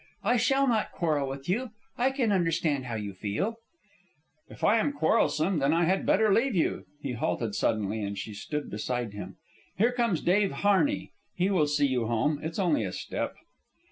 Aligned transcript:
I 0.23 0.35
shall 0.37 0.67
not 0.67 0.91
quarrel 0.93 1.29
with 1.29 1.47
you. 1.47 1.69
I 1.95 2.09
can 2.09 2.31
understand 2.31 2.85
how 2.85 2.95
you 2.95 3.13
feel" 3.13 3.57
"If 4.49 4.63
I 4.63 4.79
am 4.79 4.93
quarrelsome, 4.93 5.59
then 5.59 5.73
I 5.73 5.83
had 5.83 6.07
better 6.07 6.33
leave 6.33 6.55
you." 6.55 6.85
He 7.03 7.11
halted 7.11 7.53
suddenly, 7.53 8.01
and 8.01 8.17
she 8.17 8.33
stood 8.33 8.71
beside 8.71 9.13
him. 9.13 9.37
"Here 9.77 9.91
comes 9.91 10.21
Dave 10.21 10.53
Harney. 10.65 11.11
He 11.35 11.51
will 11.51 11.67
see 11.67 11.85
you 11.85 12.07
home. 12.07 12.39
It's 12.41 12.57
only 12.57 12.83
a 12.83 12.91
step." 12.91 13.35